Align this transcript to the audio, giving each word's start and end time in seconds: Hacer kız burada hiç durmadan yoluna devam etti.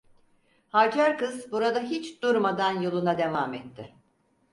Hacer 0.71 1.17
kız 1.17 1.51
burada 1.51 1.79
hiç 1.79 2.21
durmadan 2.21 2.81
yoluna 2.81 3.17
devam 3.17 3.53
etti. 3.53 3.95